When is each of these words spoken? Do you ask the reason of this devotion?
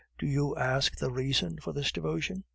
Do 0.17 0.25
you 0.25 0.55
ask 0.55 0.97
the 0.97 1.11
reason 1.11 1.59
of 1.63 1.75
this 1.75 1.91
devotion? 1.91 2.43